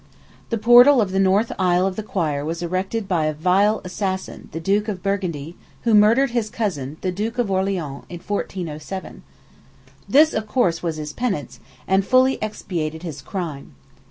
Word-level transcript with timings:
The 0.49 0.57
portal 0.57 0.99
of 0.99 1.11
the 1.11 1.19
north 1.19 1.51
aisle 1.59 1.85
of 1.85 1.95
the 1.95 2.01
choir 2.01 2.43
was 2.43 2.63
erected 2.63 3.07
by 3.07 3.25
a 3.27 3.35
vile 3.35 3.81
assassin, 3.83 4.49
the 4.51 4.59
Duke 4.59 4.87
of 4.87 5.03
Burgundy, 5.03 5.55
who 5.83 5.93
murdered 5.93 6.31
his 6.31 6.49
cousin, 6.49 6.97
the 7.01 7.11
Duke 7.11 7.37
of 7.37 7.51
Orleans, 7.51 8.05
in 8.09 8.17
1407. 8.17 9.21
This, 10.09 10.33
of 10.33 10.47
course, 10.47 10.81
was 10.81 10.95
his 10.97 11.13
penance, 11.13 11.59
and 11.87 12.03
fully 12.03 12.39
expiated 12.41 13.03
his 13.03 13.21
crime. 13.21 13.75